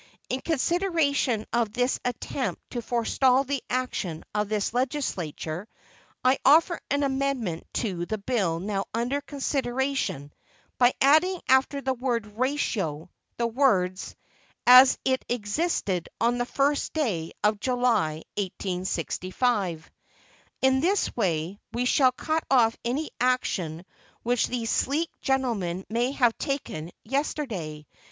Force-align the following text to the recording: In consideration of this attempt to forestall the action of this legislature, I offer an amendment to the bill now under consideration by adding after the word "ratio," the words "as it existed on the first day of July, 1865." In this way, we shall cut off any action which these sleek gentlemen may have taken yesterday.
In 0.29 0.41
consideration 0.41 1.45
of 1.53 1.73
this 1.73 1.99
attempt 2.03 2.71
to 2.71 2.81
forestall 2.81 3.43
the 3.43 3.61
action 3.69 4.23
of 4.33 4.49
this 4.49 4.73
legislature, 4.73 5.67
I 6.25 6.39
offer 6.43 6.81
an 6.89 7.03
amendment 7.03 7.67
to 7.73 8.07
the 8.07 8.17
bill 8.17 8.59
now 8.59 8.85
under 8.95 9.21
consideration 9.21 10.33
by 10.79 10.93
adding 11.01 11.39
after 11.47 11.81
the 11.81 11.93
word 11.93 12.25
"ratio," 12.35 13.11
the 13.37 13.45
words 13.45 14.15
"as 14.65 14.97
it 15.05 15.23
existed 15.29 16.09
on 16.19 16.39
the 16.39 16.47
first 16.47 16.93
day 16.93 17.33
of 17.43 17.59
July, 17.59 18.23
1865." 18.39 19.87
In 20.63 20.79
this 20.79 21.15
way, 21.15 21.59
we 21.73 21.85
shall 21.85 22.11
cut 22.11 22.43
off 22.49 22.75
any 22.83 23.11
action 23.19 23.85
which 24.23 24.47
these 24.47 24.71
sleek 24.71 25.11
gentlemen 25.21 25.85
may 25.89 26.13
have 26.13 26.35
taken 26.39 26.89
yesterday. 27.03 27.85